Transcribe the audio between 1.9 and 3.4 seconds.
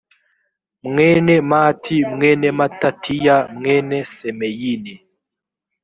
mwene matatiya